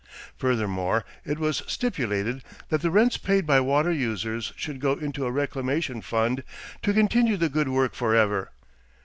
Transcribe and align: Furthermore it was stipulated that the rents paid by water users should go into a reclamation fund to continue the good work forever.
Furthermore 0.35 1.05
it 1.23 1.37
was 1.37 1.61
stipulated 1.67 2.41
that 2.69 2.81
the 2.81 2.89
rents 2.89 3.17
paid 3.17 3.45
by 3.45 3.59
water 3.59 3.91
users 3.91 4.51
should 4.55 4.79
go 4.79 4.93
into 4.93 5.27
a 5.27 5.31
reclamation 5.31 6.01
fund 6.01 6.41
to 6.81 6.91
continue 6.91 7.37
the 7.37 7.49
good 7.49 7.69
work 7.69 7.93
forever. 7.93 8.49